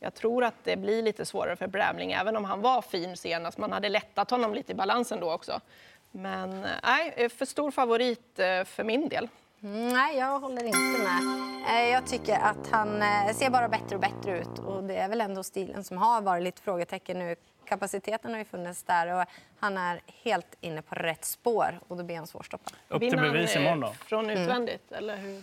Jag 0.00 0.14
tror 0.14 0.44
att 0.44 0.54
det 0.64 0.76
blir 0.76 1.02
lite 1.02 1.24
svårare 1.26 1.56
för 1.56 1.66
Brämling, 1.66 2.12
även 2.12 2.36
om 2.36 2.44
han 2.44 2.60
var 2.60 2.82
fin 2.82 3.16
senast. 3.16 3.58
Man 3.58 3.72
hade 3.72 3.88
lättat 3.88 4.30
honom 4.30 4.54
lite 4.54 4.72
i 4.72 4.74
balansen 4.74 5.20
då 5.20 5.32
också. 5.32 5.60
Men 6.10 6.64
eh, 6.64 6.70
nej, 6.82 7.28
för 7.28 7.44
stor 7.44 7.70
favorit 7.70 8.38
eh, 8.38 8.64
för 8.64 8.84
min 8.84 9.08
del. 9.08 9.28
Mm, 9.62 9.88
Nej, 9.88 10.16
jag 10.18 10.40
håller 10.40 10.64
inte 10.64 10.78
med. 10.78 11.22
Eh, 11.68 11.90
Jag 11.92 12.06
tycker 12.06 12.34
att 12.38 12.68
han 12.70 13.02
eh, 13.02 13.34
ser 13.34 13.50
bara 13.50 13.68
bättre 13.68 13.94
och 13.96 14.00
bättre 14.00 14.38
ut. 14.38 14.58
Och 14.58 14.84
det 14.84 14.96
är 14.96 15.08
väl 15.08 15.20
ändå 15.20 15.42
stilen 15.42 15.84
som 15.84 15.98
har 15.98 16.20
varit 16.20 16.42
lite 16.44 16.62
frågetecken 16.62 17.18
nu. 17.18 17.36
Kapaciteten 17.64 18.30
har 18.30 18.38
ju 18.38 18.44
funnits 18.44 18.82
där 18.82 19.14
och 19.20 19.24
han 19.58 19.78
är 19.78 20.00
helt 20.22 20.56
inne 20.60 20.82
på 20.82 20.94
rätt 20.94 21.24
spår 21.24 21.80
och 21.88 21.96
då 21.96 22.04
blir 22.04 22.16
han 22.16 22.26
svårstoppad. 22.26 22.72
Upp 22.88 23.00
till 23.00 23.16
bevis 23.16 23.56
eh, 23.56 23.62
imorgon 23.62 23.80
då. 23.80 23.92
Från 23.92 24.30
utvändigt, 24.30 24.92
eller 24.92 25.16
hur? 25.16 25.42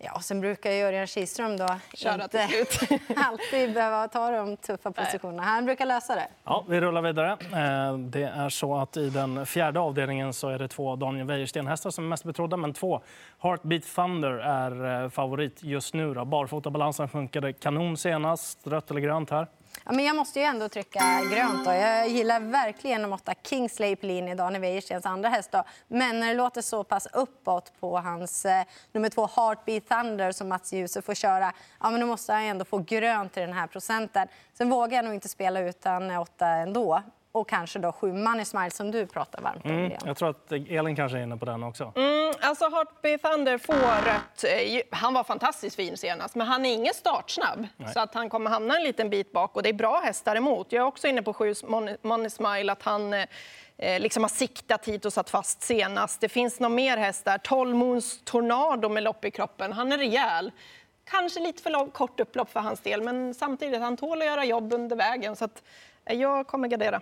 Ja, 0.00 0.20
sen 0.20 0.40
brukar 0.40 0.70
Örjan 0.70 1.06
Kihlström 1.06 1.56
då 1.56 1.66
Köra 1.94 2.22
inte 2.24 2.48
slut. 2.48 3.00
alltid 3.16 3.74
behöva 3.74 4.08
ta 4.08 4.30
de 4.30 4.56
tuffa 4.56 4.90
positionerna. 4.90 5.42
Han 5.42 5.64
brukar 5.64 5.86
lösa 5.86 6.14
det. 6.14 6.28
Ja, 6.44 6.64
vi 6.68 6.80
rullar 6.80 7.02
vidare. 7.02 7.30
Eh, 7.30 7.98
Det 7.98 8.22
är 8.22 8.48
så 8.48 8.76
att 8.76 8.96
i 8.96 9.10
den 9.10 9.46
fjärde 9.46 9.80
avdelningen 9.80 10.32
så 10.32 10.48
är 10.48 10.58
det 10.58 10.68
två 10.68 10.96
Daniel 10.96 11.26
Wäjersten-hästar 11.26 11.90
som 11.90 12.04
är 12.04 12.08
mest 12.08 12.24
betrodda, 12.24 12.56
men 12.56 12.72
två 12.72 13.00
Heartbeat 13.42 13.82
Thunder 13.94 14.30
är 14.32 15.02
eh, 15.04 15.10
favorit 15.10 15.62
just 15.62 15.94
nu. 15.94 16.14
Då. 16.14 16.24
Barfotabalansen 16.24 17.08
funkade 17.08 17.52
kanon 17.52 17.96
senast. 17.96 18.66
Rött 18.66 18.90
eller 18.90 19.00
grönt 19.00 19.30
här? 19.30 19.46
Ja, 19.84 19.92
men 19.92 20.04
jag 20.04 20.16
måste 20.16 20.40
ju 20.40 20.44
ändå 20.44 20.68
trycka 20.68 21.00
grönt. 21.32 21.64
Då. 21.64 21.72
Jag 21.72 22.08
gillar 22.08 22.40
verkligen 22.40 23.02
nummer 23.02 23.16
åtta 23.16 23.34
Kingsley 23.42 23.96
på 23.96 24.06
linje, 24.06 24.34
Daniel 24.34 24.60
Wäjerstens 24.60 25.06
andra 25.06 25.28
häst. 25.28 25.52
Då. 25.52 25.64
Men 25.88 26.20
när 26.20 26.28
det 26.28 26.34
låter 26.34 26.62
så 26.62 26.84
pass 26.84 27.08
uppåt 27.12 27.72
på 27.80 27.98
hans 27.98 28.44
eh, 28.44 28.64
nummer 28.92 29.08
två 29.08 29.28
Heartbeat 29.36 29.88
Thunder 29.88 30.32
som 30.32 30.48
Mats 30.48 30.72
Djuse 30.72 31.02
får 31.02 31.14
köra, 31.14 31.52
ja, 31.80 31.90
men 31.90 32.00
då 32.00 32.06
måste 32.06 32.32
han 32.32 32.42
ändå 32.42 32.64
få 32.64 32.78
grönt 32.78 33.32
till 33.32 33.42
den 33.42 33.52
här 33.52 33.66
procenten. 33.66 34.28
Sen 34.54 34.70
vågar 34.70 34.96
jag 34.98 35.04
nog 35.04 35.14
inte 35.14 35.28
spela 35.28 35.60
utan 35.60 36.10
åtta 36.10 36.46
ändå. 36.46 37.02
Och 37.32 37.48
kanske 37.48 37.78
då 37.78 37.92
sju 37.92 38.12
Money 38.12 38.44
Smile 38.44 38.70
som 38.70 38.90
du 38.90 39.06
pratar 39.06 39.42
varmt 39.42 39.64
om. 39.64 39.70
Mm, 39.70 39.92
jag 40.04 40.16
tror 40.16 40.30
att 40.30 40.52
Elin 40.52 40.96
kanske 40.96 41.18
är 41.18 41.22
inne 41.22 41.36
på 41.36 41.44
den 41.44 41.62
också. 41.62 41.92
Mm, 41.96 42.34
alltså 42.40 42.68
Heartbeat 42.70 43.22
Thunder 43.22 43.58
får 43.58 43.74
rött. 44.04 44.44
Eh, 44.44 44.80
Han 44.98 45.14
var 45.14 45.24
fantastiskt 45.24 45.76
fin 45.76 45.96
senast, 45.96 46.34
men 46.34 46.46
han 46.46 46.66
är 46.66 46.74
ingen 46.74 46.94
startsnabb. 46.94 47.66
Så 47.94 48.00
att 48.00 48.14
han 48.14 48.28
kommer 48.30 48.50
hamna 48.50 48.76
en 48.76 48.82
liten 48.82 49.10
bit 49.10 49.32
bak 49.32 49.56
och 49.56 49.62
det 49.62 49.68
är 49.68 49.72
bra 49.72 50.00
hästar 50.04 50.36
emot. 50.36 50.66
Jag 50.72 50.82
är 50.82 50.86
också 50.86 51.08
inne 51.08 51.22
på 51.22 51.32
sju 51.32 51.54
Money, 51.64 51.96
Money 52.02 52.30
Smile, 52.30 52.72
att 52.72 52.82
han 52.82 53.14
eh, 53.14 53.24
eh, 53.78 54.00
liksom 54.00 54.22
har 54.24 54.28
siktat 54.28 54.88
hit 54.88 55.04
och 55.04 55.12
satt 55.12 55.30
fast 55.30 55.62
senast. 55.62 56.20
Det 56.20 56.28
finns 56.28 56.60
någon 56.60 56.74
mer 56.74 56.96
häst 56.96 57.24
där. 57.24 57.38
12 57.38 57.76
Moons 57.76 58.20
Tornado 58.24 58.88
med 58.88 59.02
lopp 59.02 59.24
i 59.24 59.30
kroppen. 59.30 59.72
Han 59.72 59.92
är 59.92 59.98
rejäl. 59.98 60.52
Kanske 61.10 61.40
lite 61.40 61.62
för 61.62 61.70
lång, 61.70 61.90
kort 61.90 62.20
upplopp 62.20 62.50
för 62.50 62.60
hans 62.60 62.80
del, 62.80 63.02
men 63.02 63.34
samtidigt 63.34 63.80
han 63.80 63.96
tål 63.96 64.18
att 64.22 64.26
göra 64.26 64.44
jobb 64.44 64.72
under 64.72 64.96
vägen. 64.96 65.36
Så 65.36 65.44
att, 65.44 65.62
jag 66.14 66.46
kommer 66.46 66.68
gardera. 66.68 67.00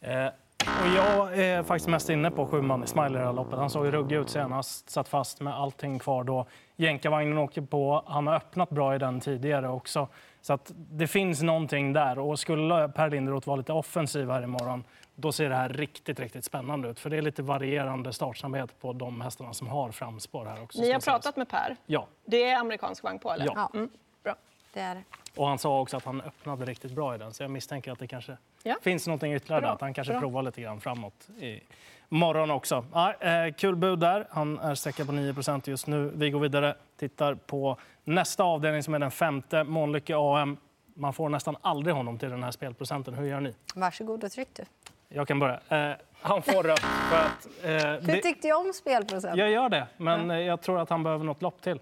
Eh, 0.00 0.26
och 0.62 0.88
jag 0.96 1.38
är 1.38 1.62
faktiskt 1.62 1.88
mest 1.88 2.08
inne 2.10 2.30
på 2.30 2.46
sju 2.46 2.62
man 2.62 2.84
i 2.84 2.86
Smile 2.86 3.08
i 3.08 3.12
det 3.12 3.18
här 3.26 3.32
loppet. 3.32 3.58
Han 3.58 3.70
såg 3.70 3.92
ruggig 3.92 4.16
ut 4.16 4.30
senast, 4.30 4.90
satt 4.90 5.08
fast 5.08 5.40
med 5.40 5.54
allting 5.54 5.98
kvar 5.98 6.24
då. 6.24 6.46
Jänkarvagnen 6.76 7.38
åker 7.38 7.60
på. 7.62 8.02
Han 8.06 8.26
har 8.26 8.34
öppnat 8.34 8.70
bra 8.70 8.94
i 8.94 8.98
den 8.98 9.20
tidigare 9.20 9.68
också. 9.68 10.08
Så 10.40 10.52
att 10.52 10.72
det 10.74 11.06
finns 11.06 11.42
någonting 11.42 11.92
där. 11.92 12.18
Och 12.18 12.38
skulle 12.38 12.88
Per 12.88 13.10
Linderoth 13.10 13.48
vara 13.48 13.56
lite 13.56 13.72
offensiv 13.72 14.30
här 14.30 14.42
imorgon, 14.42 14.84
då 15.14 15.32
ser 15.32 15.48
det 15.48 15.54
här 15.56 15.68
riktigt, 15.68 16.20
riktigt 16.20 16.44
spännande 16.44 16.88
ut. 16.88 17.00
För 17.00 17.10
det 17.10 17.16
är 17.16 17.22
lite 17.22 17.42
varierande 17.42 18.12
startsnabbhet 18.12 18.80
på 18.80 18.92
de 18.92 19.20
hästarna 19.20 19.52
som 19.52 19.68
har 19.68 19.90
framspår 19.90 20.44
här 20.44 20.62
också. 20.62 20.80
Ni 20.80 20.92
har 20.92 21.00
pratat 21.00 21.36
med 21.36 21.48
Per. 21.48 21.76
Ja, 21.86 22.06
Det 22.24 22.44
är 22.50 22.56
amerikansk 22.58 23.02
vagn 23.02 23.18
på, 23.18 23.32
eller? 23.32 23.46
Ja. 23.46 23.52
Ja. 23.56 23.70
Mm, 23.74 23.90
bra. 24.22 24.34
Det 24.72 24.80
är 24.80 24.94
det. 24.94 25.02
Och 25.36 25.48
han 25.48 25.58
sa 25.58 25.80
också 25.80 25.96
att 25.96 26.04
han 26.04 26.20
öppnade 26.20 26.64
riktigt 26.64 26.92
bra 26.92 27.14
i 27.14 27.18
den. 27.18 27.32
Så 27.32 27.42
jag 27.42 27.50
misstänker 27.50 27.92
att 27.92 27.98
det 27.98 28.06
kanske 28.06 28.36
Ja. 28.62 28.76
finns 28.82 29.06
någonting 29.06 29.34
ytterligare 29.34 29.60
Bra, 29.60 29.68
där. 29.68 29.74
Att 29.74 29.80
han 29.80 29.94
kanske 29.94 30.12
bra. 30.12 30.20
provar 30.20 30.42
lite 30.42 30.60
grann 30.62 30.80
framåt 30.80 31.28
i 31.40 31.60
morgon 32.08 32.50
också. 32.50 32.84
Ja, 32.92 33.12
eh, 33.14 33.52
kul 33.54 33.76
bud 33.76 33.98
där. 33.98 34.26
Han 34.30 34.58
är 34.58 34.74
sträckad 34.74 35.06
på 35.06 35.12
9% 35.12 35.68
just 35.68 35.86
nu. 35.86 36.12
Vi 36.14 36.30
går 36.30 36.40
vidare. 36.40 36.74
Tittar 36.96 37.34
på 37.34 37.76
nästa 38.04 38.44
avdelning 38.44 38.82
som 38.82 38.94
är 38.94 38.98
den 38.98 39.10
femte, 39.10 39.64
Månlycke 39.64 40.14
AM. 40.16 40.56
Man 40.94 41.12
får 41.12 41.28
nästan 41.28 41.56
aldrig 41.60 41.94
honom 41.96 42.18
till 42.18 42.30
den 42.30 42.42
här 42.42 42.50
spelprocenten. 42.50 43.14
Hur 43.14 43.26
gör 43.26 43.40
ni? 43.40 43.54
Varsågod 43.74 44.24
och 44.24 44.32
tryck 44.32 44.48
du. 44.52 44.62
Jag 45.08 45.28
kan 45.28 45.38
börja. 45.38 45.60
Eh, 45.68 45.96
han 46.20 46.42
får 46.42 46.62
rött 46.62 46.80
för 46.80 47.16
att... 47.18 47.48
Eh, 47.64 48.06
Du 48.14 48.20
tyckte 48.20 48.46
ju 48.46 48.54
om 48.54 48.72
spelprocent. 48.74 49.36
jag 49.36 49.50
gör 49.50 49.68
det, 49.68 49.86
men 49.96 50.30
eh, 50.30 50.38
jag 50.40 50.60
tror 50.62 50.80
att 50.80 50.90
han 50.90 51.02
behöver 51.02 51.24
något 51.24 51.42
lopp 51.42 51.62
till. 51.62 51.80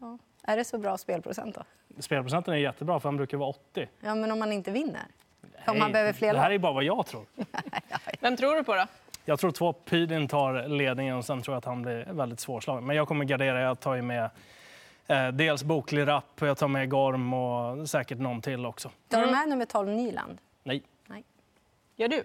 Ja. 0.00 0.18
Är 0.42 0.56
det 0.56 0.64
så 0.64 0.78
bra 0.78 0.98
spelprocent 0.98 1.54
då? 1.54 1.62
Spelprocenten 1.98 2.54
är 2.54 2.58
jättebra, 2.58 3.00
för 3.00 3.08
han 3.08 3.16
brukar 3.16 3.36
vara 3.36 3.48
80. 3.48 3.88
Ja, 4.00 4.14
men 4.14 4.30
om 4.32 4.38
man 4.38 4.52
inte 4.52 4.70
vinner? 4.70 5.02
Om 5.42 5.48
Nej, 5.66 5.78
man 5.78 5.92
behöver 5.92 6.12
fler 6.12 6.32
Det 6.32 6.40
här 6.40 6.50
är 6.50 6.58
bara 6.58 6.72
vad 6.72 6.84
jag 6.84 7.06
tror. 7.06 7.24
Vem 8.20 8.36
tror 8.36 8.54
du 8.56 8.64
på 8.64 8.74
då? 8.74 8.86
Jag 9.24 9.38
tror 9.38 9.50
två 9.50 9.72
Pydin 9.72 10.28
tar 10.28 10.68
ledningen 10.68 11.16
och 11.16 11.24
sen 11.24 11.42
tror 11.42 11.54
jag 11.54 11.58
att 11.58 11.64
han 11.64 11.82
blir 11.82 12.04
väldigt 12.10 12.40
svårslagen. 12.40 12.86
Men 12.86 12.96
jag 12.96 13.08
kommer 13.08 13.24
gardera. 13.24 13.60
Jag 13.60 13.80
tar 13.80 13.94
ju 13.94 14.02
med 14.02 14.30
eh, 15.06 15.28
dels 15.28 15.64
Boklig 15.64 16.06
Rapp, 16.06 16.40
jag 16.40 16.58
tar 16.58 16.68
med 16.68 16.90
Gorm 16.90 17.34
och 17.34 17.88
säkert 17.88 18.18
någon 18.18 18.42
till 18.42 18.66
också. 18.66 18.90
Tar 19.08 19.20
du 19.20 19.32
med 19.32 19.48
nummer 19.48 19.64
12 19.64 19.88
Nyland? 19.88 20.38
Nej. 20.62 20.82
Gör 21.96 22.08
du? 22.08 22.24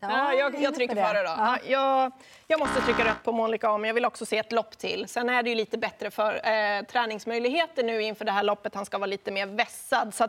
Ja, 0.00 0.08
Ja, 0.10 0.34
jag, 0.34 0.62
jag 0.62 0.74
trycker 0.74 0.94
det. 0.94 1.04
före 1.04 1.18
då. 1.22 1.28
Ja. 1.36 1.58
Ja, 1.64 1.70
jag, 1.70 2.12
jag 2.46 2.60
måste 2.60 2.80
trycka 2.80 3.04
rätt 3.04 3.22
på 3.24 3.32
Monica 3.32 3.78
men 3.78 3.88
jag 3.88 3.94
vill 3.94 4.04
också 4.04 4.26
se 4.26 4.38
ett 4.38 4.52
lopp 4.52 4.78
till. 4.78 5.08
Sen 5.08 5.28
är 5.28 5.42
det 5.42 5.50
ju 5.50 5.56
lite 5.56 5.78
bättre 5.78 6.10
för 6.10 6.34
eh, 6.34 6.82
träningsmöjligheter 6.82 7.82
nu 7.82 8.02
inför 8.02 8.24
det 8.24 8.32
här 8.32 8.42
loppet. 8.42 8.74
Han 8.74 8.84
ska 8.84 8.98
vara 8.98 9.06
lite 9.06 9.30
mer 9.30 9.46
vässad. 9.46 10.14
Så 10.14 10.28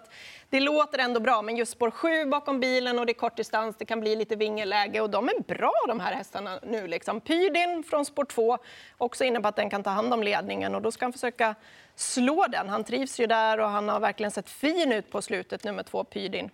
det 0.50 0.60
låter 0.60 1.00
ändå 1.00 1.20
bra, 1.20 1.42
men 1.42 1.58
just 1.58 1.72
spår 1.72 1.92
7 1.92 2.26
bakom 2.26 2.60
bilen 2.60 3.00
och 3.00 3.06
det 3.06 3.12
är 3.12 3.14
kort 3.14 3.36
distans, 3.36 3.76
det 3.80 3.86
kan 3.86 4.00
bli 4.00 4.16
lite 4.16 4.36
vingeläge 4.36 5.02
och 5.02 5.10
de 5.10 5.30
är 5.30 5.40
bra 5.42 5.74
de 5.88 6.00
här 6.00 6.14
hästarna 6.14 6.60
nu. 6.64 6.88
Liksom. 6.88 7.22
Pydin 7.22 7.84
från 7.90 8.06
spår 8.06 8.26
2, 8.26 8.58
också 8.98 9.24
inne 9.24 9.42
på 9.42 9.48
att 9.48 9.56
den 9.56 9.70
kan 9.70 9.84
ta 9.84 9.90
hand 9.90 10.14
om 10.14 10.24
ledningen 10.24 10.76
och 10.76 10.82
då 10.82 10.92
ska 10.92 11.06
han 11.06 11.14
försöka 11.14 11.56
slå 11.96 12.46
den. 12.50 12.70
Han 12.70 12.84
trivs 12.84 13.20
ju 13.20 13.28
där 13.28 13.60
och 13.60 13.70
han 13.70 13.90
har 13.90 14.00
verkligen 14.00 14.32
sett 14.32 14.50
fin 14.50 14.92
ut 14.92 15.12
på 15.12 15.22
slutet, 15.22 15.64
nummer 15.64 15.84
två 15.84 16.04
Pydin. 16.04 16.50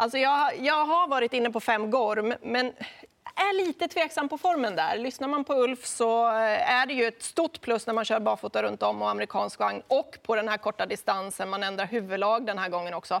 Alltså 0.00 0.18
jag, 0.18 0.58
jag 0.58 0.86
har 0.86 1.08
varit 1.08 1.32
inne 1.32 1.50
på 1.50 1.60
fem 1.60 1.90
Gorm, 1.90 2.34
men 2.42 2.72
är 3.34 3.66
lite 3.66 3.88
tveksam 3.88 4.28
på 4.28 4.38
formen 4.38 4.76
där. 4.76 4.98
Lyssnar 4.98 5.28
man 5.28 5.44
på 5.44 5.54
Ulf 5.54 5.86
så 5.86 6.28
eh, 6.28 6.72
är 6.72 6.86
det 6.86 6.94
ju 6.94 7.04
ett 7.04 7.22
stort 7.22 7.60
plus 7.60 7.86
när 7.86 7.94
man 7.94 8.04
kör 8.04 8.20
barfota 8.20 8.62
runt 8.62 8.82
om 8.82 9.02
och 9.02 9.10
amerikansk 9.10 9.58
vagn 9.58 9.82
och 9.88 10.18
på 10.22 10.36
den 10.36 10.48
här 10.48 10.56
korta 10.56 10.86
distansen. 10.86 11.48
Man 11.48 11.62
ändrar 11.62 11.86
huvudlag 11.86 12.46
den 12.46 12.58
här 12.58 12.68
gången 12.68 12.94
också. 12.94 13.20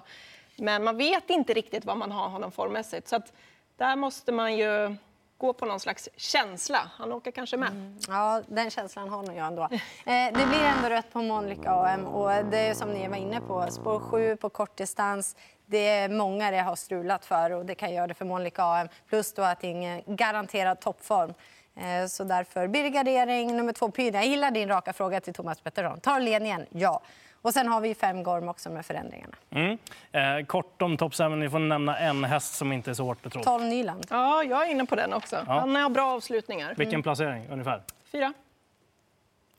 Men 0.56 0.84
man 0.84 0.96
vet 0.96 1.30
inte 1.30 1.54
riktigt 1.54 1.84
vad 1.84 1.96
man 1.96 2.12
har 2.12 2.28
honom 2.28 2.52
formmässigt. 2.52 3.08
Så 3.08 3.16
att 3.16 3.32
där 3.76 3.96
måste 3.96 4.32
man 4.32 4.56
ju 4.56 4.96
gå 5.38 5.52
på 5.52 5.66
någon 5.66 5.80
slags 5.80 6.08
känsla. 6.16 6.90
Han 6.96 7.12
åker 7.12 7.30
kanske 7.30 7.56
med. 7.56 7.68
Mm. 7.68 7.98
Ja, 8.08 8.42
den 8.48 8.70
känslan 8.70 9.08
har 9.08 9.22
nog 9.22 9.36
jag 9.36 9.46
ändå. 9.46 9.62
Eh, 9.62 10.26
det 10.34 10.46
blir 10.48 10.64
ändå 10.76 10.88
rött 10.88 11.12
på 11.12 11.22
Månlycke 11.22 11.70
AM 11.70 12.06
och 12.06 12.44
det 12.44 12.58
är 12.58 12.74
som 12.74 12.92
ni 12.92 13.08
var 13.08 13.16
inne 13.16 13.40
på, 13.40 13.66
spår 13.70 14.00
7 14.00 14.36
på 14.36 14.50
kortdistans. 14.50 15.36
Det 15.70 15.88
är 15.88 16.08
många 16.08 16.50
det 16.50 16.58
har 16.58 16.76
strulat 16.76 17.24
för 17.24 17.50
och 17.50 17.66
det 17.66 17.74
kan 17.74 17.94
göra 17.94 18.06
det 18.06 18.14
för 18.14 18.24
Monlika 18.24 18.62
AM. 18.62 18.88
Plus 19.08 19.32
då 19.32 19.42
att 19.42 19.60
det 19.60 19.66
är 19.66 19.70
ingen 19.70 20.02
garanterad 20.06 20.80
toppform. 20.80 21.34
Eh, 21.76 22.06
så 22.06 22.24
därför 22.24 22.68
blir 22.68 22.82
det 22.82 22.90
gardering 22.90 23.56
nummer 23.56 23.72
två. 23.72 23.90
Pyna. 23.90 24.18
Jag 24.18 24.26
gillar 24.26 24.50
din 24.50 24.68
raka 24.68 24.92
fråga 24.92 25.20
till 25.20 25.34
Thomas 25.34 25.60
Pettersson. 25.60 26.00
Tar 26.00 26.20
ledningen? 26.20 26.66
Ja. 26.70 27.00
Och 27.42 27.52
sen 27.52 27.68
har 27.68 27.80
vi 27.80 27.94
fem 27.94 28.22
Gorm 28.22 28.48
också 28.48 28.70
med 28.70 28.86
förändringarna. 28.86 29.34
Mm. 29.50 29.78
Eh, 30.12 30.46
kort 30.46 30.82
om 30.82 30.96
topp 30.96 31.14
7. 31.14 31.28
Ni 31.28 31.50
får 31.50 31.58
nämna 31.58 31.98
en 31.98 32.24
häst 32.24 32.54
som 32.54 32.72
inte 32.72 32.90
är 32.90 32.94
så 32.94 33.04
hårt 33.04 33.22
betrodd. 33.22 33.44
12 33.44 33.64
Nyland. 33.64 34.06
Ja, 34.10 34.44
jag 34.44 34.66
är 34.66 34.70
inne 34.70 34.86
på 34.86 34.96
den 34.96 35.12
också. 35.12 35.36
Ja. 35.46 35.60
Han 35.60 35.76
har 35.76 35.90
bra 35.90 36.12
avslutningar. 36.12 36.74
Vilken 36.76 36.94
mm. 36.94 37.02
placering 37.02 37.48
ungefär? 37.50 37.82
Fyra. 38.12 38.32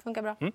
Funkar 0.03 0.21
bra. 0.21 0.35
Mm. 0.39 0.53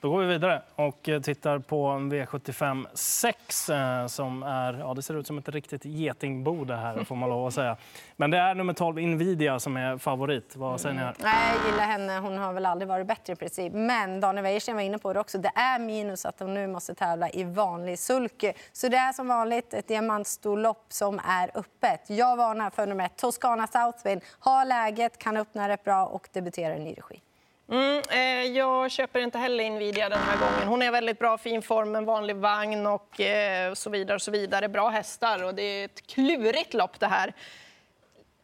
Då 0.00 0.10
går 0.10 0.20
vi 0.20 0.26
vidare 0.26 0.62
och 0.74 1.08
eh, 1.08 1.20
tittar 1.20 1.58
på 1.58 1.86
V75 1.86 2.86
6 2.94 3.68
eh, 3.68 4.06
som 4.06 4.42
är, 4.42 4.78
ja 4.78 4.94
det 4.94 5.02
ser 5.02 5.14
ut 5.14 5.26
som 5.26 5.38
ett 5.38 5.48
riktigt 5.48 5.84
getingbo 5.84 6.64
det 6.64 6.76
här 6.76 7.04
får 7.04 7.16
man 7.16 7.28
lov 7.28 7.46
att 7.46 7.54
säga. 7.54 7.76
Men 8.16 8.30
det 8.30 8.38
är 8.38 8.54
nummer 8.54 8.72
12 8.72 8.98
Invidia 8.98 9.58
som 9.58 9.76
är 9.76 9.98
favorit. 9.98 10.56
Vad 10.56 10.80
säger 10.80 10.94
ni 10.94 11.00
här? 11.00 11.06
Mm. 11.06 11.16
Nej, 11.22 11.56
jag 11.56 11.72
gillar 11.72 11.84
henne. 11.84 12.18
Hon 12.18 12.38
har 12.38 12.52
väl 12.52 12.66
aldrig 12.66 12.88
varit 12.88 13.06
bättre 13.06 13.32
i 13.32 13.36
princip. 13.36 13.72
Men 13.72 14.20
Daniel 14.20 14.42
Wäjersten 14.42 14.74
var 14.74 14.82
inne 14.82 14.98
på 14.98 15.12
det 15.12 15.20
också. 15.20 15.38
Det 15.38 15.52
är 15.54 15.78
minus 15.78 16.26
att 16.26 16.40
hon 16.40 16.54
nu 16.54 16.66
måste 16.66 16.94
tävla 16.94 17.30
i 17.30 17.44
vanlig 17.44 17.98
sulke. 17.98 18.52
Så 18.72 18.88
det 18.88 18.96
är 18.96 19.12
som 19.12 19.28
vanligt 19.28 19.74
ett 19.74 19.88
diamantstorlopp 19.88 20.84
som 20.88 21.20
är 21.24 21.50
öppet. 21.54 22.00
Jag 22.10 22.36
varnar 22.36 22.70
för 22.70 22.86
nummer 22.86 23.04
1, 23.04 23.16
Toscana 23.16 23.66
Southwind. 23.66 24.22
Har 24.38 24.64
läget, 24.64 25.18
kan 25.18 25.36
öppna 25.36 25.68
rätt 25.68 25.84
bra 25.84 26.06
och 26.06 26.28
debuterar 26.32 26.76
i 26.76 26.78
ny 26.78 26.92
regi. 26.92 27.22
Mm, 27.70 28.02
eh, 28.10 28.56
jag 28.56 28.90
köper 28.90 29.20
inte 29.20 29.38
heller 29.38 29.70
Nvidia 29.70 30.08
den 30.08 30.18
här 30.18 30.38
gången. 30.38 30.68
Hon 30.68 30.82
är 30.82 30.90
väldigt 30.90 31.18
bra, 31.18 31.38
fin 31.38 31.62
form, 31.62 31.96
en 31.96 32.04
vanlig 32.04 32.36
vagn 32.36 32.86
och 32.86 33.20
eh, 33.20 33.74
så 33.74 33.90
vidare. 33.90 34.14
Och 34.14 34.22
så 34.22 34.30
vidare. 34.30 34.68
Bra 34.68 34.88
hästar 34.88 35.44
och 35.44 35.54
det 35.54 35.62
är 35.62 35.84
ett 35.84 36.06
klurigt 36.06 36.74
lopp 36.74 37.00
det 37.00 37.06
här. 37.06 37.32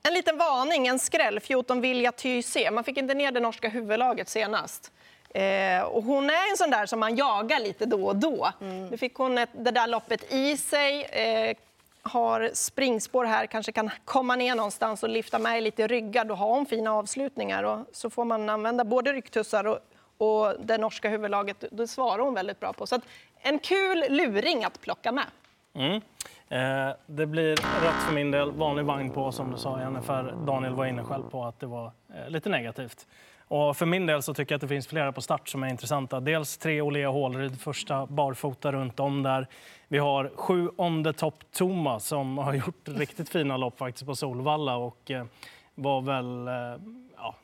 En 0.03 0.15
liten 0.15 0.39
varning, 0.39 0.87
en 0.87 0.99
skräll, 0.99 1.41
14 1.41 1.81
Vilja 1.81 2.13
Tyse. 2.13 2.71
Man 2.71 2.85
fick 2.85 2.97
inte 2.97 3.15
ner 3.15 3.33
det 3.33 3.41
norska 3.41 3.69
huvudlaget 3.69 4.29
senast. 4.29 4.93
Eh, 5.35 5.83
och 5.83 6.03
hon 6.03 6.31
är 6.31 6.51
en 6.51 6.57
sån 6.57 6.71
där 6.71 6.87
som 6.87 7.01
man 7.01 7.17
jagar 7.17 7.61
lite 7.61 7.87
då 7.87 8.07
och 8.07 8.17
då. 8.17 8.49
Mm. 8.61 8.87
Nu 8.87 8.97
fick 8.97 9.15
hon 9.15 9.39
ett, 9.39 9.51
det 9.53 9.71
där 9.71 9.87
loppet 9.87 10.33
i 10.33 10.57
sig. 10.57 11.03
Eh, 11.03 11.57
har 12.07 12.51
springspår 12.53 13.25
här, 13.25 13.47
kanske 13.47 13.73
kan 13.73 13.91
komma 14.05 14.37
ner 14.37 14.55
någonstans 14.55 15.03
och 15.03 15.09
lyfta 15.09 15.39
med 15.39 15.63
lite 15.63 15.87
ryggar, 15.87 16.25
då 16.25 16.35
har 16.35 16.49
hon 16.49 16.67
fina 16.67 16.93
avslutningar. 16.93 17.63
Och 17.63 17.79
så 17.93 18.11
får 18.11 18.25
man 18.25 18.49
använda 18.49 18.85
både 18.85 19.13
ryggtussar 19.13 19.65
och, 19.67 19.79
och 20.19 20.55
det 20.61 20.79
norska 20.79 21.09
huvudlaget. 21.09 21.65
Det 21.71 21.89
svarar 21.89 22.19
hon 22.19 22.35
väldigt 22.35 22.61
bra 22.61 22.73
på. 22.73 22.87
Så 22.87 23.01
en 23.39 23.59
kul 23.59 24.05
luring 24.09 24.65
att 24.65 24.81
plocka 24.81 25.13
med. 25.13 25.27
Mm. 25.75 26.01
Eh, 26.49 26.95
det 27.07 27.27
blir 27.27 27.51
rätt 27.57 28.03
för 28.07 28.13
min 28.13 28.31
del. 28.31 28.53
Vanlig 28.53 28.85
vagn 28.85 29.11
på, 29.11 29.33
som 29.33 29.51
du 29.51 29.59
sa, 29.59 29.81
Jennifer. 29.81 30.35
Daniel 30.47 30.75
var 30.75 30.87
inne 30.87 31.05
själv 31.05 31.31
på 31.31 31.45
att 31.45 31.61
det 31.61 31.67
var 31.67 31.93
eh, 32.15 32.31
lite 32.31 32.49
negativt. 32.49 33.07
Och 33.49 33.77
för 33.77 33.87
min 33.87 34.07
del 34.07 34.23
så 34.23 34.35
tycker 34.35 34.53
jag 34.53 34.57
att 34.57 34.61
det 34.61 34.69
finns 34.69 34.87
flera 34.87 35.13
på 35.13 35.21
start 35.21 35.49
som 35.49 35.63
är 35.63 35.69
intressanta. 35.69 36.21
Dels 36.21 36.59
tre 36.59 36.81
Olea 36.81 37.09
Hålryd, 37.09 37.61
första 37.61 38.07
barfota 38.07 38.73
runt 38.73 39.01
om 39.01 39.23
där. 39.23 39.47
Vi 39.89 39.99
har 39.99 40.33
sju 40.35 40.71
On 40.77 41.05
the 41.05 41.13
Top 41.13 41.35
Toma 41.53 42.01
som 42.01 42.39
har 42.39 42.55
gjort 42.67 42.89
riktigt 42.89 43.29
fina 43.29 43.57
lopp 43.57 43.79
faktiskt 43.79 44.07
på 44.07 44.15
Solvalla 44.15 44.77
och 44.77 45.11
eh, 45.11 45.25
var 45.75 46.01
väl 46.01 46.49
eh, 46.49 46.83
ja, 47.17 47.35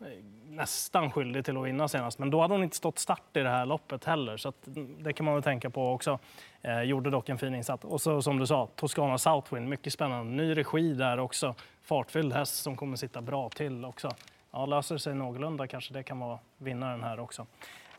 nästan 0.48 1.10
skyldig 1.10 1.44
till 1.44 1.56
att 1.56 1.64
vinna 1.64 1.88
senast. 1.88 2.18
Men 2.18 2.30
då 2.30 2.40
hade 2.40 2.54
hon 2.54 2.62
inte 2.62 2.76
stått 2.76 2.98
start 2.98 3.36
i 3.36 3.40
det 3.40 3.48
här 3.48 3.66
loppet 3.66 4.04
heller, 4.04 4.36
så 4.36 4.52
mm, 4.66 5.02
det 5.02 5.12
kan 5.12 5.26
man 5.26 5.34
väl 5.34 5.42
tänka 5.42 5.70
på 5.70 5.92
också. 5.92 6.18
Eh, 6.62 6.82
gjorde 6.82 7.10
dock 7.10 7.28
en 7.28 7.38
fin 7.38 7.54
insats. 7.54 7.84
Och 7.84 8.00
så 8.00 8.22
som 8.22 8.38
du 8.38 8.46
sa, 8.46 8.68
Toscana 8.76 9.18
Southwind, 9.18 9.68
mycket 9.68 9.92
spännande. 9.92 10.32
Ny 10.32 10.54
regi 10.56 10.94
där 10.94 11.18
också. 11.18 11.54
Fartfylld 11.82 12.32
häst 12.32 12.62
som 12.62 12.76
kommer 12.76 12.96
sitta 12.96 13.20
bra 13.20 13.48
till 13.48 13.84
också. 13.84 14.10
Ja, 14.52 14.66
löser 14.66 14.98
sig 14.98 15.14
någorlunda 15.14 15.66
kanske 15.66 15.94
det 15.94 16.02
kan 16.02 16.18
vara 16.18 16.38
vinnaren 16.58 17.02
här 17.02 17.20
också. 17.20 17.46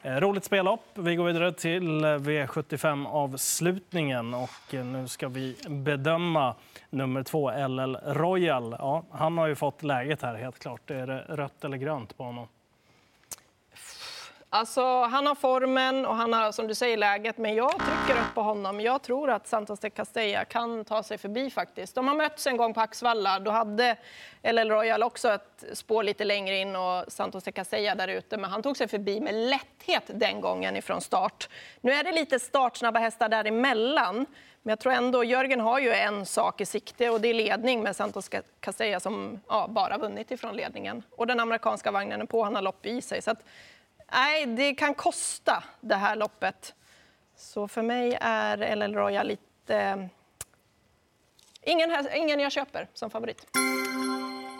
Eh, 0.02 0.16
roligt 0.16 0.44
spellopp. 0.44 0.82
Vi 0.94 1.16
går 1.16 1.26
vidare 1.26 1.52
till 1.52 2.04
eh, 2.04 2.08
V75-avslutningen 2.08 4.34
och 4.34 4.74
eh, 4.74 4.86
nu 4.86 5.08
ska 5.08 5.28
vi 5.28 5.56
bedöma 5.68 6.56
nummer 6.90 7.24
två, 7.24 7.68
LL 7.68 7.98
Royal. 8.06 8.76
Ja, 8.80 9.04
han 9.12 9.38
har 9.38 9.48
ju 9.48 9.56
fått 9.56 9.84
läget 9.84 10.22
här 10.22 10.36
helt 10.36 10.60
klart. 10.60 10.92
Är 10.92 11.08
det 11.08 11.26
rött 11.30 11.64
eller 11.64 11.78
grönt 11.78 12.18
på 12.18 12.24
honom? 12.24 12.48
Alltså, 14.56 15.02
han 15.04 15.28
har 15.28 15.36
formen 15.36 16.06
och 16.06 16.16
han 16.16 16.34
har 16.34 16.52
som 16.52 16.68
du 16.68 16.76
säger 16.76 16.98
läget, 16.98 17.38
men 17.38 17.56
jag 17.56 17.72
trycker 17.72 18.22
upp 18.22 18.36
på 18.36 18.42
honom. 18.42 18.82
Jag 18.82 19.02
tror 19.02 19.30
att 19.30 19.48
Santos 19.48 19.80
de 19.80 19.90
Castella 19.90 20.46
kan 20.46 20.86
ta 20.86 21.04
sig 21.04 21.18
förbi 21.18 21.50
faktiskt. 21.50 21.96
De 21.96 22.08
har 22.08 22.16
mötts 22.16 22.48
en 22.48 22.58
gång 22.58 22.74
på 22.74 22.82
Axvalla. 22.82 23.40
Då 23.40 23.52
hade 23.52 23.98
LL 24.44 24.70
Royal 24.70 25.04
också 25.04 25.30
ett 25.30 25.64
spår 25.74 26.04
lite 26.04 26.26
längre 26.26 26.58
in 26.58 26.76
och 26.76 27.04
Santos 27.08 27.44
de 27.44 27.52
Castella 27.52 27.96
där 27.96 28.08
ute, 28.08 28.38
men 28.38 28.52
han 28.52 28.64
tog 28.64 28.78
sig 28.78 28.88
förbi 28.88 29.20
med 29.20 29.36
lätthet 29.36 30.04
den 30.08 30.42
gången 30.42 30.76
ifrån 30.76 31.02
start. 31.02 31.50
Nu 31.82 31.92
är 31.92 32.04
det 32.04 32.12
lite 32.12 32.40
startsnabba 32.40 33.00
hästar 33.00 33.30
däremellan, 33.30 34.26
men 34.62 34.72
jag 34.72 34.80
tror 34.80 34.94
ändå 34.94 35.24
Jörgen 35.24 35.60
har 35.60 35.80
ju 35.80 35.94
en 35.94 36.26
sak 36.26 36.62
i 36.62 36.66
sikte 36.66 37.10
och 37.10 37.22
det 37.22 37.28
är 37.28 37.34
ledning 37.34 37.84
med 37.84 37.96
Santos 37.96 38.30
Castella 38.60 39.00
som 39.00 39.40
ja, 39.48 39.68
bara 39.70 39.98
vunnit 39.98 40.32
ifrån 40.32 40.56
ledningen. 40.56 41.04
Och 41.12 41.28
den 41.28 41.40
amerikanska 41.40 41.92
vagnen 41.92 42.22
är 42.22 42.26
på, 42.26 42.44
han 42.44 42.56
har 42.56 42.62
lopp 42.62 42.86
i 42.86 43.02
sig. 43.02 43.22
Så 43.22 43.32
att, 43.32 43.44
nej, 44.14 44.46
det 44.46 44.76
kan 44.76 44.94
kosta 44.94 45.64
det 45.82 45.96
här 45.96 46.16
loppet. 46.16 46.74
Så 47.36 47.68
för 47.68 47.82
mig 47.82 48.18
är 48.22 48.76
LL 48.76 48.94
Royal 48.94 49.28
lite... 49.28 49.76
Eh, 49.76 50.06
ingen, 51.62 52.08
ingen 52.16 52.40
jag 52.40 52.52
köper 52.52 52.88
som 52.94 53.10
favorit. 53.10 53.48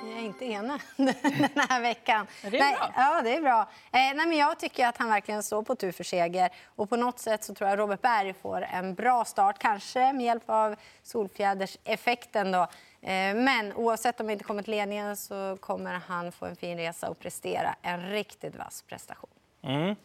Jag 0.04 0.20
är 0.20 0.26
inte 0.26 0.46
ena 0.46 0.80
den 0.98 1.68
här 1.70 1.82
veckan. 1.82 2.28
Är 2.44 2.52
det 2.52 2.60
nej, 2.60 2.76
bra? 2.76 2.92
Ja, 2.96 3.22
det 3.22 3.36
är 3.36 3.42
bra. 3.42 3.62
Eh, 3.62 3.68
nej, 3.92 4.16
men 4.16 4.38
jag 4.38 4.60
tycker 4.60 4.88
att 4.88 4.98
han 4.98 5.10
verkligen 5.10 5.44
står 5.44 5.64
på 5.64 5.76
tur 5.76 5.92
för 5.92 6.04
seger. 6.04 6.50
Och 6.76 6.90
på 6.90 6.96
något 6.96 7.20
sätt 7.20 7.44
så 7.44 7.54
tror 7.54 7.70
jag 7.70 7.80
Robert 7.80 8.02
Berg 8.02 8.34
får 8.34 8.62
en 8.62 8.96
bra 8.96 9.26
start, 9.26 9.60
kanske 9.60 10.14
med 10.14 10.26
hjälp 10.26 10.44
av 10.46 10.76
Solfjäders-effekten. 11.04 12.52
Då. 12.52 12.62
Eh, 13.02 13.36
men 13.36 13.74
oavsett 13.74 14.20
om 14.20 14.26
han 14.26 14.32
inte 14.32 14.44
kommer 14.44 14.64
till 14.64 14.72
ledningen 14.72 15.18
så 15.18 15.58
kommer 15.60 15.94
han 15.94 16.32
få 16.32 16.46
en 16.46 16.56
fin 16.56 16.78
resa 16.78 17.10
och 17.10 17.20
prestera 17.20 17.76
en 17.82 18.10
riktigt 18.10 18.56
vass 18.56 18.82
prestation. 18.82 19.33
Mm. 19.64 19.96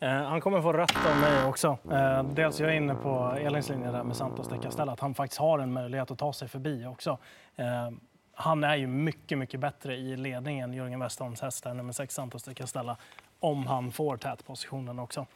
Eh, 0.00 0.10
han 0.10 0.40
kommer 0.40 0.62
få 0.62 0.72
rött 0.72 1.06
av 1.06 1.16
mig 1.16 1.44
också. 1.44 1.78
Eh, 1.92 2.22
dels 2.22 2.60
jag 2.60 2.70
är 2.70 2.74
inne 2.74 2.94
på 2.94 3.36
Elins 3.40 3.68
linje 3.68 3.90
där 3.90 4.04
med 4.04 4.16
Santos 4.16 4.48
de 4.48 4.58
Castella, 4.58 4.92
att 4.92 5.00
han 5.00 5.14
faktiskt 5.14 5.40
har 5.40 5.58
en 5.58 5.72
möjlighet 5.72 6.10
att 6.10 6.18
ta 6.18 6.32
sig 6.32 6.48
förbi 6.48 6.86
också. 6.86 7.18
Eh, 7.56 7.90
han 8.34 8.64
är 8.64 8.76
ju 8.76 8.86
mycket, 8.86 9.38
mycket 9.38 9.60
bättre 9.60 9.96
i 9.96 10.16
ledningen, 10.16 10.74
Jörgen 10.74 11.00
Westholms 11.00 11.40
häst, 11.40 11.64
där, 11.64 11.74
nummer 11.74 11.92
6 11.92 12.14
Santos 12.14 12.42
de 12.42 12.54
Castella, 12.54 12.96
om 13.40 13.66
han 13.66 13.92
får 13.92 14.16
tätpositionen 14.16 14.98
också. 14.98 15.26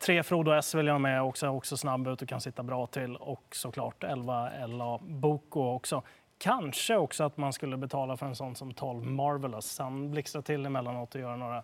Tre 0.00 0.22
Frodo 0.22 0.52
S 0.52 0.74
vill 0.74 0.86
jag 0.86 1.00
med, 1.00 1.22
också, 1.22 1.48
också 1.48 1.76
snabb 1.76 2.06
ut 2.06 2.22
och 2.22 2.28
kan 2.28 2.40
sitta 2.40 2.62
bra 2.62 2.86
till. 2.86 3.16
Och 3.16 3.44
såklart 3.50 4.04
11 4.04 4.50
LA 4.66 4.98
Boko 5.02 5.74
också. 5.74 6.02
Kanske 6.38 6.96
också 6.96 7.24
att 7.24 7.36
man 7.36 7.52
skulle 7.52 7.76
betala 7.76 8.16
för 8.16 8.26
en 8.26 8.36
sån 8.36 8.54
som 8.54 8.74
12 8.74 9.06
Marvelous. 9.06 9.78
Han 9.78 10.10
blixtrar 10.10 10.42
till 10.42 10.66
emellanåt 10.66 11.14
och 11.14 11.20
gör 11.20 11.36
några 11.36 11.62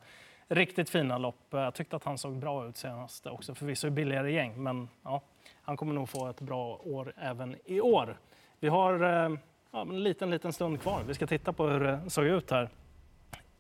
riktigt 0.51 0.91
fina 0.91 1.19
lopp. 1.19 1.47
Jag 1.51 1.75
tyckte 1.75 1.97
att 1.97 2.05
han 2.05 2.19
såg 2.19 2.37
bra 2.37 2.67
ut 2.67 2.77
senast 2.77 3.27
också. 3.27 3.55
Förvisso 3.55 3.91
billigare 3.91 4.33
gäng, 4.33 4.63
men 4.63 4.89
ja, 5.05 5.23
han 5.63 5.77
kommer 5.77 5.95
nog 5.95 6.09
få 6.09 6.29
ett 6.29 6.41
bra 6.41 6.81
år 6.85 7.13
även 7.17 7.57
i 7.65 7.81
år. 7.81 8.19
Vi 8.61 8.69
har 8.69 9.03
eh, 9.03 9.39
ja, 9.73 9.83
en 9.83 10.03
liten, 10.03 10.31
liten 10.31 10.53
stund 10.53 10.83
kvar. 10.83 11.03
Vi 11.07 11.15
ska 11.15 11.27
titta 11.27 11.53
på 11.53 11.67
hur 11.67 11.81
det 11.81 12.11
såg 12.11 12.25
ut 12.25 12.51
här. 12.51 12.69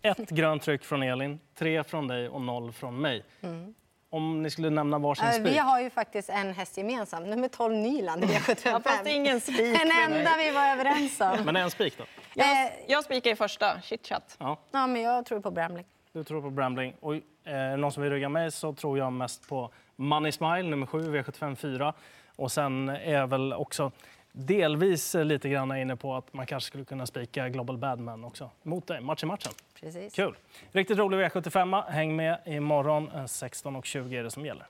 Ett 0.02 0.30
grönt 0.30 0.62
tryck 0.62 0.84
från 0.84 1.02
Elin, 1.02 1.40
tre 1.54 1.84
från 1.84 2.08
dig 2.08 2.28
och 2.28 2.40
noll 2.40 2.72
från 2.72 3.00
mig. 3.00 3.24
Mm. 3.40 3.74
Om 4.12 4.42
ni 4.42 4.50
skulle 4.50 4.70
nämna 4.70 4.98
varsin 4.98 5.24
äh, 5.24 5.32
spik? 5.32 5.46
Vi 5.46 5.58
har 5.58 5.80
ju 5.80 5.90
faktiskt 5.90 6.30
en 6.30 6.54
häst 6.54 6.76
gemensamt, 6.76 7.28
nummer 7.28 7.48
12 7.48 7.74
Nyland 7.74 8.24
i 8.24 8.26
V75. 8.26 8.58
ja, 8.64 8.80
fast 8.80 9.06
ingen 9.06 9.40
spik 9.40 9.56
Den 9.78 9.90
enda 10.06 10.30
vi 10.38 10.50
var 10.50 10.66
överens 10.66 11.20
om. 11.20 11.44
Men 11.44 11.56
en 11.56 11.70
spik 11.70 11.98
då? 11.98 12.04
Jag, 12.34 12.66
eh, 12.66 12.72
jag 12.86 13.04
spikar 13.04 13.30
i 13.30 13.36
första, 13.36 13.80
chitchat. 13.80 14.36
Ja. 14.38 14.56
ja, 14.70 14.86
men 14.86 15.02
jag 15.02 15.26
tror 15.26 15.40
på 15.40 15.50
Brambling. 15.50 15.86
Du 16.12 16.24
tror 16.24 16.42
på 16.42 16.50
Brambling. 16.50 16.94
Och 17.00 17.14
eh, 17.48 17.76
någon 17.76 17.92
som 17.92 18.02
vill 18.02 18.12
rygga 18.12 18.28
mig 18.28 18.50
så 18.50 18.72
tror 18.72 18.98
jag 18.98 19.12
mest 19.12 19.48
på 19.48 19.70
Money 19.96 20.32
Smile, 20.32 20.62
nummer 20.62 20.86
7, 20.86 20.98
V75 20.98 21.54
4. 21.54 21.94
Och 22.36 22.52
sen 22.52 22.88
är 22.88 23.12
jag 23.12 23.26
väl 23.26 23.52
också 23.52 23.92
delvis 24.32 25.14
lite 25.14 25.48
grann 25.48 25.76
inne 25.76 25.96
på 25.96 26.14
att 26.14 26.32
man 26.32 26.46
kanske 26.46 26.66
skulle 26.66 26.84
kunna 26.84 27.06
spika 27.06 27.48
Global 27.48 27.78
Badman 27.78 28.24
också 28.24 28.50
mot 28.62 28.86
dig, 28.86 29.00
match 29.00 29.22
i 29.22 29.26
matchen. 29.26 29.52
Precis. 29.80 30.14
Kul! 30.14 30.36
Riktigt 30.72 30.98
rolig 30.98 31.18
V75. 31.18 31.90
Häng 31.90 32.16
med 32.16 32.38
imorgon. 32.46 33.10
16.20 33.10 34.18
är 34.18 34.22
det 34.22 34.30
som 34.30 34.46
gäller. 34.46 34.66